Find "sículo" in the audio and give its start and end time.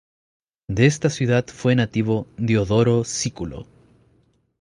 3.03-3.67